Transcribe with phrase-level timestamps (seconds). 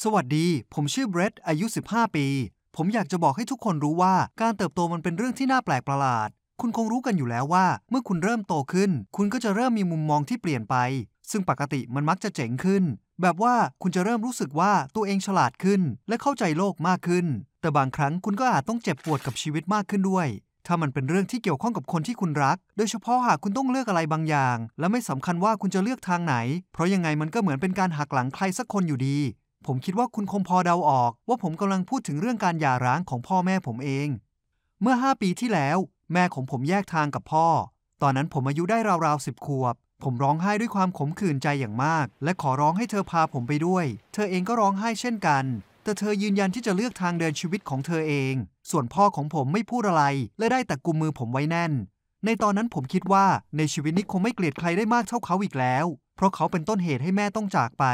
[0.00, 2.26] สวัสดี ผมชื่อเบรดอายุ 15 ปี
[2.76, 6.28] ผมอยากจะบอกให้ทุกคนรู้ว่าการเติบโตมันเป็นเรื่องที่น่าแปลกประหลาด
[6.60, 10.76] คุณคงรู้กันอยู่แล้วว่า เมื่อคุณเริ่มโตขึ้น คุณก็จะเริ่มมีมุมมองที่เปลี่ยนไป
[11.30, 12.84] ซึ่งปกติมันมักจะเจ๋งขึ้น
[13.22, 17.26] แบบว่าคุณจะเริ่มรู้สึกว่าตัวเองฉลาดขึ้น และเข้าใจโลกมากขึ้น
[17.60, 20.28] แต่บางครั้งคุณก็อาจต้องเจ็บปวดกับชีวิตมากขึ้นด้วย
[20.66, 26.36] ถ้ามันเป็นเรื่องที่เกี่ยวข้องกับคนที่คุณรัก โดยเฉพาะหากคุณต้องเลือกอะไรบางอย่าง และไม่สำคัญว่าคุณจะเลือกทางไหน
[26.72, 29.18] เพราะยังไงมันก็เหมือนเป็นการหักหลังใครสักคนอยู่ดี
[29.66, 34.08] ผมคิดว่าคุณคงพอเดาออก ว่าผมกำลังพูดถึงเรื่องการหย่าร้างของพ่อแม่ผมเอง
[34.82, 35.78] เมื่อ 5 ปีที่แล้ว
[36.12, 37.46] แม่ของผมแยกทางกับพ่อ
[38.02, 43.84] ตอนนั้นผมอายุได้ราวๆสิบขวบ ผมร้องไห้ด้วยความขมขื่นใจอย่างมาก และขอร้องให้เธอพาผมไปด้วย
[44.14, 45.44] เธอเองก็ร้องไห้เช่นกัน
[45.84, 48.34] แต่เธอยืนยันที่จะเลือกทางเดินชีวิตของเธอเอง
[48.70, 50.04] ส่วนพ่อของผมไม่พูดอะไร
[50.38, 51.72] และได้แต่กุมมือผมไว้แน่น
[52.24, 55.86] ในตอนนั้นผมคิดว่าในชีวิตนี้คงไม่เกลียดใครได้มากเท่าเขาอีกแล้ว
[56.16, 57.84] เพราะเขาเป็นต้นเหตุให้แม่ต้องจากไป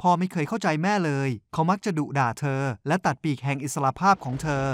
[0.00, 4.64] พ่อไม่เคยเข้าใจแม่เลย เขามักจะดุด่าเธอ และตัดปีกแห่งอิสระภาพของเธอ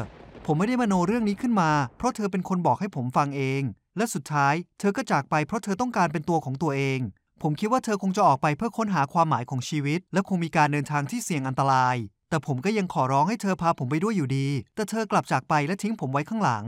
[0.47, 3.63] ผมไม่ได้มโนเรื่องนี้ขึ้นมา เพราะเธอเป็นคนบอกให้ผมฟังเอง
[3.97, 7.01] และสุดท้าย เธอก็จากไปเพราะเธอต้องการเป็นตัวของตัวเอง
[7.43, 11.97] ผมคิดว่าเธอคงจะออกไปเพื่อค้นหาความหมายของชีวิต และคงมีการเดินทางที่เสี่ยงอันตราย
[12.29, 16.65] แต่ผมก็ยังขอร้องให้เธอพาผมไปด้วยอยู่ดี แต่เธอกลับจากไปและทิ้งผมไว้ข้างหลัง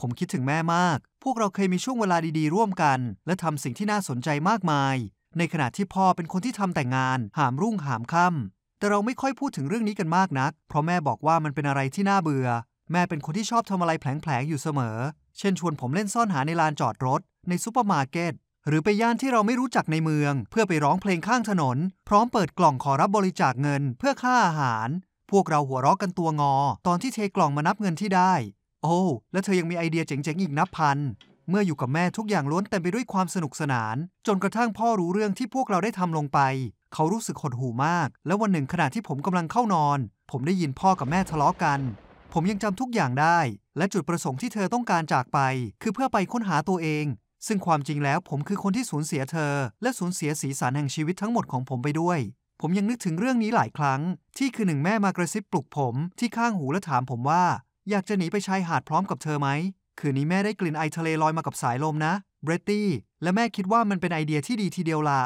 [0.00, 4.96] ผมคิดถึงแม่มาก พวกเราเคยมีช่วงเวลาดีๆ ร่วมกัน และทำสิ่งที่น่าสนใจมากมาย
[5.38, 12.48] ในขณะที่พ่อเป็นคนที่ทำแต่งาน หามรุ่งหามค่ำแต่เราไม่ค่อยพูดถึงเรื่องนี้กันมากนัก เพราะแม่บอกว่ามันเป็นอะไรที่น่าเบื่อ
[12.92, 14.98] แม่เป็นคนที่ชอบทำอะไรแผลงๆอยู่เสมอ
[15.38, 18.32] เช่นชวนผมเล่นซ่อนหาในลานจอดรถ ในซูเปอร์มาร์เก็ต
[18.68, 21.76] หรือไปย่านที่เราไม่รู้จักในเมือง เพื่อไปร้องเพลงข้างถนน
[22.08, 24.88] พร้อมเปิดกล่องขอรับบริจาคเงิน เพื่อค่าอาหาร
[25.30, 26.54] พวกเราหัวเราะกันตัวงอ
[26.86, 28.34] ตอนที่เทกล่องมานับเงินที่ได้
[28.82, 28.98] โอ้
[29.32, 30.98] และเธอยังมีไอเดียเจ๋งๆอีกนับพัน
[31.48, 36.40] เมื่ออยู่กับแม่ทุกอย่างล้วนเต็มไปด้วยความสนุกสนาน จนกระทั่งพ่อรู้เรื่องที่พวกเราได้ทำลงไป
[36.94, 39.98] เขารู้สึกหดหู่มาก และวันหนึ่งขณะที่ผมกำลังเข้านอน
[40.30, 41.80] ผมได้ยินพ่อกับแม่ทะเลาะกัน
[42.32, 43.38] ผมยังจำทุกอย่างได้
[43.76, 45.38] และจุดประสงค์ที่เธอต้องการจากไป
[45.82, 47.04] คือเพื่อไปค้นหาตัวเอง
[47.46, 52.18] ซึ่งความจริงแล้วผมคือคนที่สูญเสียเธอ และสูญเสียสีสันแห่งชีวิตทั้งหมดของผมไปด้วย
[52.60, 54.00] ผมยังนึกถึงเรื่องนี้หลายครั้ง
[54.38, 57.44] ที่คือหนึ่งแม่มากระซิบปลุกผมที่ข้างหูและถามผมว่า
[57.90, 59.48] อยากจะหนีไปชายหาดพร้อมกับเธอไหม
[59.98, 62.88] คืนนี้แม่ได้กลิ่นไอทะเลลอยมากับสายลมนะเบรตตี้
[63.22, 65.20] และแม่คิดว่ามันเป็นไอเดียที่ดีทีเดียวละ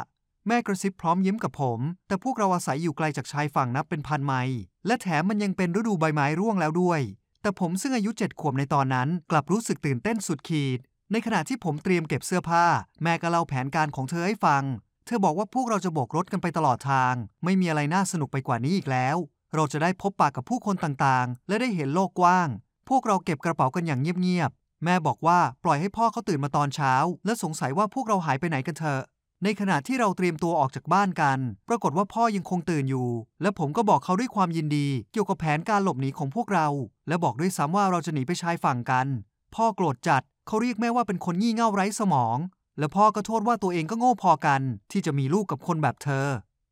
[0.47, 7.01] แม่กระซิบพร้อมยิ้มกับผม แต่พวกเราอาศัยอยู่ไกลจากชายฝั่งนับเป็นพันไมล์ และแถมมันยังเป็นฤดูใบไม้ร่วงแล้วด้วย
[7.41, 10.79] แต่ผมซึ่งอายุเจ็ดขวบในตอนนั้น กลับรู้สึกตื่นเต้นสุดขีด
[11.11, 12.65] ในขณะที่ผมเตรียมเก็บเสื้อผ้า
[13.03, 14.63] แม่ก็เล่าแผนการของเธอให้ฟัง
[15.05, 17.13] เธอบอกว่าพวกเราจะโบกรถกันไปตลอดทาง
[17.43, 19.17] ไม่มีอะไรน่าสนุกไปกว่านี้อีกแล้ว
[19.55, 22.47] เราจะได้พบปะกับผู้คนต่างๆ และได้เห็นโลกกว้าง
[22.89, 26.93] พวกเราเก็บกระเป๋ากันอย่างเงียบๆ แม่บอกว่าปล่อยให้พ่อเขาตื่นมาตอนเช้า
[27.25, 29.01] และสงสัยว่าพวกเราหายไปไหนกันเถอะ
[29.43, 33.09] ในขณะที่เราเตรียมตัวออกจากบ้านกัน ปรากฏว่าพ่อยังคงตื่นอยู่
[33.41, 36.67] และผมก็บอกเขาด้วยความยินดี เกี่ยวกับแผนการหลบหนีของพวกเรา
[37.07, 39.07] และบอกด้วยซ้ำว่าเราจะหนีไปชายฝั่งกัน
[39.55, 42.37] พ่อโกรธจัดเขาเรียกแม่ว่าเป็นคนงี่เง่าไร้สมอง
[42.79, 44.61] และพ่อก็โทษว่าตัวเองก็โง่พอกัน
[44.91, 46.27] ที่จะมีลูกกับคนแบบเธอ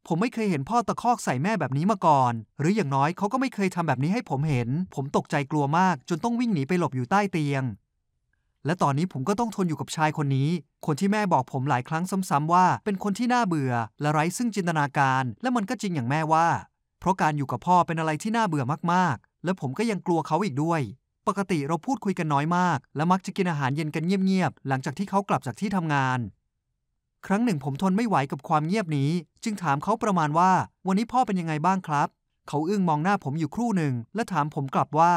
[0.10, 7.64] ผมไม่เคยเห็นพ่อตะคอกใส่แม่แบบนี้มาก่อน หรืออย่างน้อยเขาก็ไม่เคยทำแบบนี้ให้ผมเห็น ผมตกใจกลัวมาก จนต้องวิ่งหนีไปหลบอยู่ใต้เตียง
[8.66, 10.50] และตอนนี้ผมก็ต้องทนอยู่กับชายคนนี้
[10.86, 16.48] คนที่แม่บอกผมหลายครั้งซ้ำๆว่า เป็นคนที่น่าเบื่อ และไร้ซึ่งจินตนาการ และมันก็จริงอย่างแม่ว่า
[17.00, 18.64] เพราะการอยู่กับพ่อเป็นอะไรที่น่าเบื่อ
[18.94, 20.82] มากๆ และผมก็ยังกลัวเขาอีกด้วย
[21.28, 26.20] ปกติเราพูดคุยกันน้อยมาก และมักจะกินอาหารเย็นกันเงียบๆหลังจากที่เขากลับจากที่ทำงาน
[27.26, 29.12] ครั้งหนึ่งผมทนไม่ไหวกับความเงียบนี้
[29.44, 30.52] จึงถามเขาประมาณว่า
[30.88, 32.08] วันนี้พ่อเป็นยังไงบ้างครับ
[32.48, 35.14] เขาอึ้งมองหน้าผมอยู่ครู่หนึ่ง และถามผมกลับว่า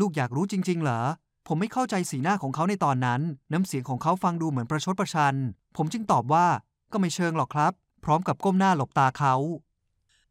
[0.00, 1.00] ลูกอยากรู้จริง ๆ เหรอ
[1.46, 3.20] ผมไม่เข้าใจสีหน้าของเขาในตอนนั้น
[3.52, 5.34] น้ำเสียงของเขาฟังดูเหมือนประชดประชัน
[5.76, 6.46] ผมจึงตอบว่า
[6.92, 7.72] ก็ไม่เชิงหรอกครับ
[8.04, 9.34] พร้อมกับก้มหน้าหลบตาเขา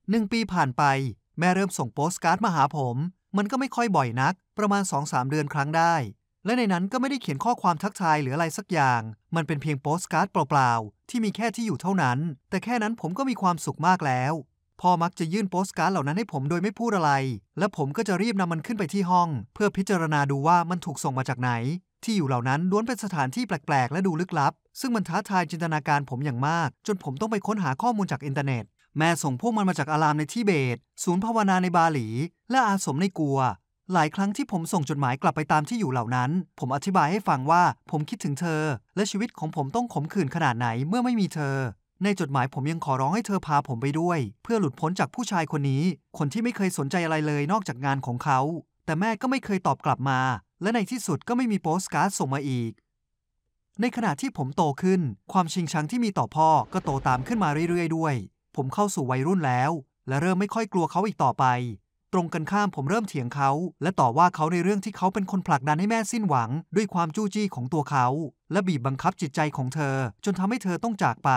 [0.10, 0.84] หนึ่งปีผ่านไป
[1.40, 2.96] แม่เริ่มส่งโปสการ์ดมาหาผม
[3.38, 5.94] มันก็ไม่ค่อยบ่อยนัก ประมาณ2-3เดือนครั้งได้
[6.46, 9.02] และในนั้นก็ไม่ได้เขียนข้อความทักทายหรืออะไรสักอย่าง
[9.36, 12.18] มันเป็นเพียงโปสการ์ดเปล่าๆ ที่มีแค่ที่อยู่เท่านั้น
[12.50, 14.34] แต่แค่นั้นผมก็มีความสุขมากแล้ว
[14.82, 17.12] พ่อมักจะยื่นโปสการ์ดเหล่านั้นให้ผมโดยไม่พูดอะไร
[17.60, 21.52] และผมก็จะรีบนำมันขึ้นไปที่ห้อง เพื่อพิจารณาดูว่ามันถูกส่งมาจากไหน
[22.04, 28.64] ที่อยู่เหล่านั้นล้วนเป็นสถานที่แปลกๆ และดูลึกลับ ซึ่งมันท้าทายจินตนาการผมอย่างมาก จนผมต้องไปค้นหาข้อมูลจากอินเทอร์เน็ต
[28.98, 32.08] แม่ส่งพวกมันมาจากอารามในทิเบต ศูนย์ภาวนาในบาหลี
[32.52, 33.40] และอาสมในกัว
[33.94, 38.64] หลายครั้งที่ผมส่งจดหมายกลับไปตามที่อยู่เหล่านั้น ผมอธิบายให้ฟังว่าผมคิดถึงเธอ
[38.96, 41.56] และชีวิตของผมต้องขมขื่นขนาดไหนเมื่อไม่มีเธอ
[42.04, 45.84] ในจดหมายผมยังขอร้องให้เธอพาผมไปด้วย เพื่อหลุดพ้นจากผู้ชายคนนี้
[46.18, 48.40] คนที่ไม่เคยสนใจอะไรเลยนอกจากงานของเขา
[48.86, 50.20] แต่แม่ก็ไม่เคยตอบกลับมา
[50.62, 52.72] และในที่สุดก็ไม่มีโปสการ์ดส่งมาอีก
[53.82, 55.02] ในขณะที่ผมโตขึ้น
[55.32, 58.16] ความชิงชังที่มีต่อพ่อก็โตตามขึ้นมาเรื่อยๆ ด้วย
[58.56, 59.72] ผมเข้าสู่วัยรุ่นแล้ว
[60.08, 61.46] และเริ่มไม่ค่อยกลัวเขาอีกต่อไป
[62.14, 63.52] ตรงกันข้ามผมเริ่มเถียงเขา
[63.82, 68.08] และต่อว่าเขาในเรื่องที่เขาเป็นคนผลักดันให้แม่สิ้นหวัง ด้วยความจู้จี้ของตัวเขา
[68.52, 69.96] และบีบบังคับจิตใจของเธอ
[70.26, 71.30] จนทำให้เธอต้องจากไป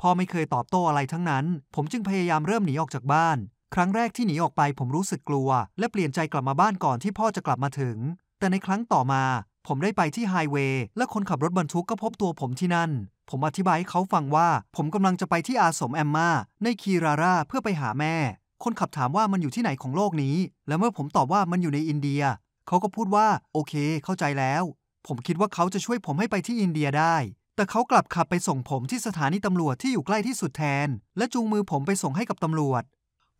[0.00, 3.36] พ่อไม่เคยตอบโต้อะไรทั้งนั้น ผมจึงพยายามเริ่มหนีออกจากบ้าน
[3.74, 5.48] ครั้งแรกที่หนีออกไปผมรู้สึกกลัว
[5.78, 7.96] และเปลี่ยนใจกลับมาบ้านก่อนที่พ่อจะกลับมาถึง
[8.38, 9.24] แต่ในครั้งต่อมา
[9.66, 12.90] ผมได้ไปที่ไฮเวย์และคนขับรถบรรทุกก็พบตัวผมที่นั่น
[13.30, 16.28] ผมอธิบายให้เขาฟังว่า ผมกำลังจะไปที่อาสมแอมมา
[16.62, 18.16] ในคีราราเพื่อไปหาแม่
[18.64, 20.36] คนขับถามว่ามันอยู่ที่ไหนของโลกนี้
[20.68, 22.22] และเมื่อผมตอบว่ามันอยู่ในอินเดีย
[22.66, 23.74] เขาก็พูดว่าโอเค
[24.04, 24.62] เข้าใจแล้ว
[25.06, 27.16] ผมคิดว่าเขาจะช่วยผมให้ไปที่อินเดียได้
[27.56, 32.82] แต่เขากลับขับไปส่งผมที่สถานีตำรวจที่อยู่ใกล้ที่สุดแทน และจูงมือผมไปส่งให้กับตำรวจ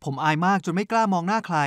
[0.03, 1.57] ผมอายมากจนไม่กล้ามองหน้าใคร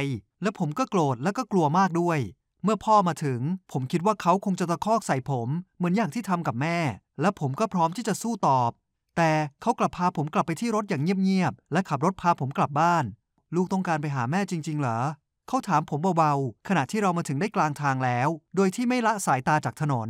[0.42, 2.18] และผมก็โกรธและก็กลัวมากด้วย
[2.64, 3.40] เมื่อพ่อมาถึง
[3.72, 6.78] ผมคิดว่าเขาคงจะตะคอกใส่ผม เหมือนอย่างที่ทำกับแม่
[7.20, 8.70] และผมก็พร้อมที่จะสู้ตอบ
[9.16, 9.30] แต่
[9.62, 13.04] เขากลับพาผมกลับไปที่รถอย่างเงียบๆและขับรถพาผมกลับบ้าน
[13.54, 14.98] ลูกต้องการไปหาแม่จริง ๆ เหรอ
[15.48, 20.08] เขาถามผมเบาๆ ขณะที่เรามาถึงได้กลางทางแล้ว โดยที่ไม่ละสายตาจากถนน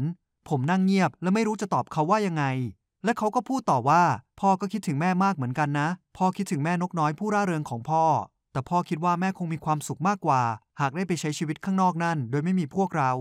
[0.48, 2.44] ผมนั่งเงียบและไม่รู้จะตอบเขาว่ายังไง
[3.04, 4.02] และเขาก็พูดต่อว่า
[4.40, 8.04] พ่อก็คิดถึงแม่มากเหมือนกันนะ พ่อคิดถึงแม่นกน้อยผู้ร่าเริงของพ่อ
[8.52, 10.42] แต่พ่อคิดว่าแม่คงมีความสุขมากกว่า
[10.80, 13.12] หากได้ไปใช้ชีวิตข้างนอกนั่น โดยไม่มีพวกเรา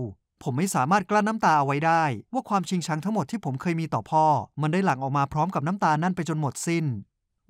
[0.42, 2.02] ผมไม่สามารถกลั้นน้ำตาเอาไว้ได้
[2.32, 4.24] ว่าความชิงชังทั้งหมดที่ผมเคยมีต่อพ่อ
[4.62, 6.84] มันได้หลั่งออกมาพร้อมกับน้ำตานั่นไปจนหมดสิ้น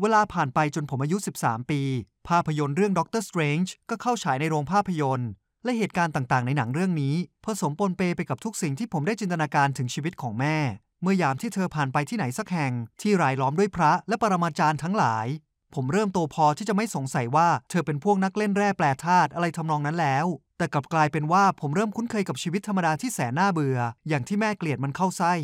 [0.02, 1.81] เวลาผ่านไปจนผมอายุ 13 ปี
[2.29, 5.31] ภาพยนตร์เรื่องด็อกเตอร์สเตรนจ์ก็เข้าฉายในโรงภาพยนตร์
[5.64, 7.14] และเหตุการณ์ต่างๆ ในหนังเรื่องนี้
[7.44, 10.56] ผสมปนเปไปกับทุกสิ่งที่ผมได้จินตนาการถึงชีวิตของแม่
[11.02, 15.26] เมื่อยามที่เธอผ่านไปที่ไหนสักแห่ง ที่รายล้อมด้วยพระและปรมาจารย์ทั้งหลาย
[15.75, 20.26] ผมเริ่มโตพอที่จะไม่สงสัยว่าเธอเป็นพวกนักเล่นแร่แปรธาตุอะไรทำนองนั้นแล้ว
[20.58, 25.35] แต่กลับกลายเป็นว่าผมเริ่มคุ้นเคยกับชีวิตธรรมดาที่แสนน่าเบื่อ อย่างที่แม่เกลียดมันเข้าไส้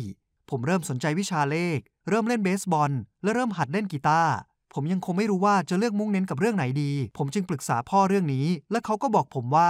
[0.49, 2.91] ผมเริ่มสนใจวิชาเลข เริ่มเล่นเบสบอล
[3.23, 4.33] และเริ่มหัดเล่นกีตาร์
[4.79, 9.69] ผมยังคงไม่รู้ว่าจะเลือกมุ่งเน้นกับเรื่องไหนดี ผมจึงปรึกษาพ่อเรื่องนี้ และเขาก็บอกผมว่า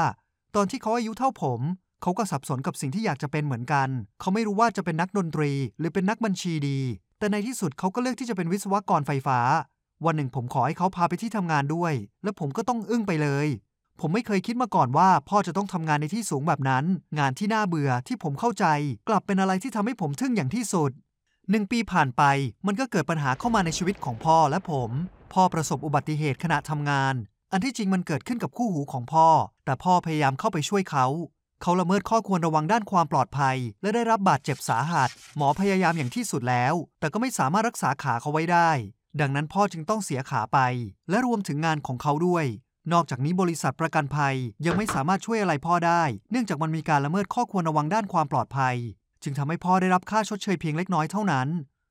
[0.56, 1.60] ตอนที่เขาอายุเท่าผม
[2.02, 3.90] เขาก็สับสนกับสิ่งที่อยากจะเป็นเหมือนกัน
[4.20, 6.80] เขาไม่รู้ว่าจะเป็นนักดนตรี หรือเป็นนักบัญชีดี
[7.20, 9.40] แต่ในที่สุดเขาก็เลือกที่จะเป็นวิศวกรไฟฟ้า
[10.06, 11.94] วันหนึ่งผมขอให้เขาพาไปที่ทำงานด้วย
[12.24, 13.48] และผมก็ต้องอึ้งไปเลย
[14.00, 16.86] ผมไม่เคยคิดมาก่อนว่า พ่อจะต้องทำงานในที่สูงแบบนั้น
[17.20, 18.66] งานที่น่าเบื่อที่ผมเข้าใจ
[19.08, 20.92] กลับเป็นอะไรที่ทำให้ผมทึ่งอย่างที่สุด
[21.52, 22.24] หนึ่งปีผ่านไป
[22.68, 24.92] มันก็เกิดปัญหาเข้ามาในชีวิตของพ่อและผม
[25.34, 27.16] พ่อประสบอุบัติเหตุขณะทำงาน
[27.52, 29.28] อันที่จริงมันเกิดขึ้นกับคู่หูของพ่อ
[29.66, 31.06] แต่พ่อพยายามเข้าไปช่วยเขา
[31.62, 38.72] เขาละเมิดข้อควรระวังด้านความปลอดภัย และได้รับบาดเจ็บสาหัส หมอพยายามอย่างที่สุดแล้ว แต่ก็ไม่สามารถรักษาขาเขาไว้ได้
[39.20, 40.60] ดังนั้นพ่อจึงต้องเสียขาไป
[41.10, 42.46] และรวมถึงงานของเขาด้วย
[42.94, 44.36] นอกจากนี้บริษัทประกันภัย
[44.66, 48.76] ยังไม่สามารถช่วยอะไรพ่อได้ เนื่องจากมันมีการละเมิดข้อควรระวังด้านความปลอดภัย
[49.24, 51.48] จึงทำให้พ่อได้รับค่าชดเชยเพียงเล็กน้อยเท่านั้น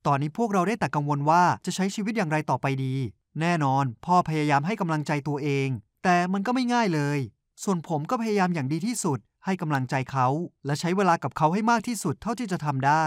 [0.07, 2.93] ตอนนี้พวกเราได้แต่กังวลว่าจะใช้ชีวิตอย่างไรต่อไปดี
[3.41, 5.67] แน่นอน พ่อพยายามให้กำลังใจตัวเอง
[6.03, 7.19] แต่มันก็ไม่ง่ายเลย
[7.63, 10.27] ส่วนผมก็พยายามอย่างดีที่สุด ให้กำลังใจเขา
[10.65, 13.05] และใช้เวลากับเขาให้มากที่สุดเท่าที่จะทำได้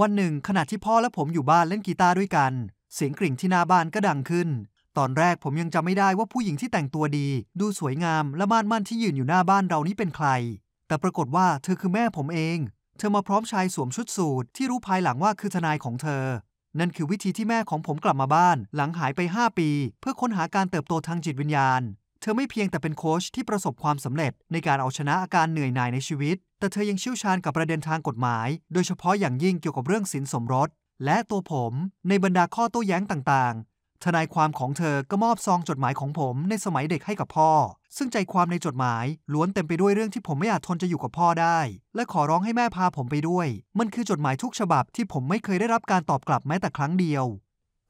[0.00, 2.52] วันหนึ่ง ขณะที่พ่อและผมอยู่บ้านเล่นกีตาร์ด้วยกัน
[2.94, 4.48] เสียงกริ่งที่หน้าบ้านก็ดังขึ้น
[4.98, 7.28] ตอนแรกผมยังจำไม่ได้ว่าผู้หญิงที่แต่งตัวดี
[7.60, 10.28] ดูสวยงามและม่านมั่นที่ยืนอยู่หน้าบ้านเรานี้เป็นใคร
[10.86, 12.58] แต่ปรากฏว่าเธอคือแม่ผมเอง
[12.98, 16.24] เธอมาพร้อมชายสวมชุดสูทที่รู้ภายหลังว่าคือทนายของเธอ
[16.78, 21.82] นั่นคือวิธีที่แม่ของผมกลับมาบ้าน หลังหายไป 5 ปี เพื่อค้นหาการเติบโตทางจิตวิญญาณ
[22.20, 30.68] เธอไม่เพียงแต่เป็นโค้ชที่ประสบความสำเร็จ ในการเอาชนะอาการเหนื่อยหน่ายในชีวิต แต่เธอยังเชี่ยวชาญกับประเด็นทางกฎหมาย โดยเฉพาะอย่างยิ่งเกี่ยวกับเรื่องสินสมรส
[31.04, 31.72] และตัวผม
[32.08, 33.71] ในบรรดาข้อโต้แย้งต่างๆ
[34.04, 37.50] ทนายความของเธอก็มอบซองจดหมายของผมในสมัยเด็กให้กับพ่อ
[37.96, 41.58] ซึ่งใจความในจดหมายล้วนเต็มไปด้วยเรื่องที่ผมไม่อาจทนจะอยู่กับพ่อได้
[41.94, 43.46] และขอร้องให้แม่พาผมไปด้วย
[43.78, 47.24] มันคือจดหมายทุกฉบับที่ผมไม่เคยได้รับการตอบกลับแม้แต่ครั้งเดียว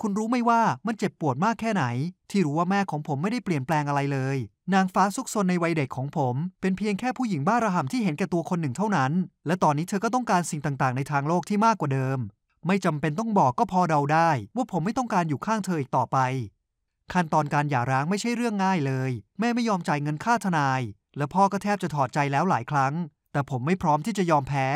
[0.00, 1.84] คุณรู้ไหมว่ามันเจ็บปวดมากแค่ไหน
[2.30, 4.36] ที่รู้ว่าแม่ของผมไม่ได้เปลี่ยนแปลงอะไรเลย
[4.74, 9.12] นางฟ้าซุกซนในวัยเด็กของผม เป็นเพียงแค่ผู้หญิงบ้าระห่ำที่เห็นแก่ตัวคนหนึ่งเท่านั้น
[9.46, 12.18] และตอนนี้เธอก็ต้องการสิ่งต่างๆ ในทางโลกที่มากกว่าเดิม
[12.66, 16.18] ไม่จำเป็นต้องบอกก็พอเดาได้ ว่าผมไม่ต้องการอยู่ข้างเธออีกต่อไป
[17.12, 20.80] ขั้นตอนการหย่าร้างไม่ใช่เรื่องง่ายเลย แม่ไม่ยอมจ่ายเงินค่าทนาย
[21.16, 22.94] และพ่อก็แทบจะถอดใจแล้วหลายครั้ง
[23.32, 24.66] แต่ผมไม่พร้อมที่จะยอมแพ้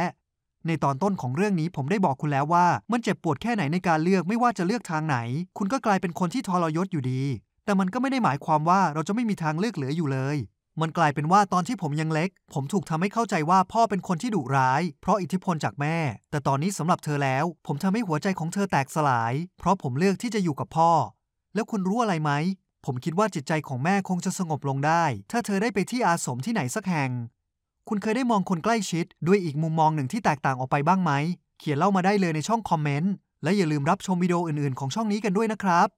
[0.67, 5.19] ในตอนต้นของเรื่องนี้ผมได้บอกคุณแล้วว่า มันเจ็บปวดแค่ไหนในการเลือกไม่ว่าจะเลือกทางไหน
[5.59, 7.23] คุณก็กลายเป็นคนที่ทรยศอยู่ดี
[7.65, 10.37] แต่มันก็ไม่ได้หมายความว่าเราจะไม่มีทางเลือกเหลืออยู่เลย
[10.81, 15.97] มันกลายเป็นว่าตอนที่ผมยังเล็ก ผมถูกทำให้เข้าใจว่าพ่อเป็นคนที่ดุร้าย เพราะอิทธิพลจากแม่
[16.31, 20.91] แต่ตอนนี้สำหรับเธอแล้ว ผมทำให้หัวใจของเธอแตกสลาย เพราะผมเลือกที่จะอยู่กับพ่อ
[21.55, 22.33] แล้วคุณรู้อะไรไหม
[22.85, 27.11] ผมคิดว่าจิตใจของแม่คงจะสงบลงได้ ถ้าเธอได้ไปที่อาสมที่ไหนสักแห่ง
[27.89, 31.13] คุณเคยได้มองคนใกล้ชิด ด้วยอีกมุมมองหนึ่งที่แตกต่างออกไปบ้างไหม
[31.59, 35.89] เขียนเล่ามาได้เลยในช่องคอมเมนต์ และอย่าลืมรับชมวิดีโออื่นๆ ของช่องนี้กันด้วยนะครับ